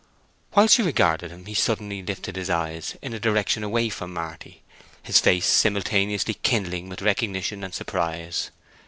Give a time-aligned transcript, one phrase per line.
[0.53, 4.63] While she regarded him he suddenly lifted his eyes in a direction away from Marty,
[5.03, 8.49] his face simultaneously kindling with recognition and surprise.